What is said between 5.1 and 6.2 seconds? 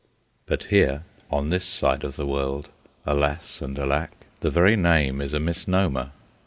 is a misnomer.